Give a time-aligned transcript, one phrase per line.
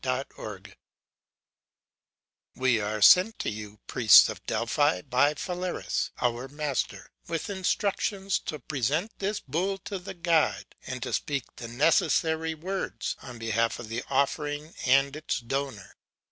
[0.03, 7.51] PHALARIS, I We are sent to you, Priests of Delphi, by Phalaris our master, with
[7.51, 13.37] instructions to present this bull to the God, and to speak the necessary words on
[13.37, 15.95] behalf of the offering and its donor.